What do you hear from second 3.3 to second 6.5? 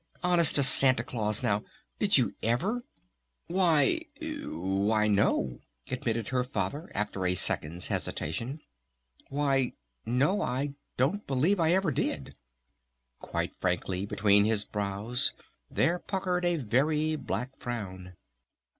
"Why Why, no," admitted her